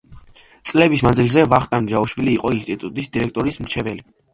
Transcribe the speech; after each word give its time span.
წლების 0.69 1.03
მანძილზე 1.09 1.45
ვახტანგ 1.53 1.95
ჯაოშვილი 1.95 2.37
იყო 2.41 2.57
ინსტიტუტის 2.59 3.15
დირექტორის 3.15 3.67
მრჩეველი. 3.67 4.09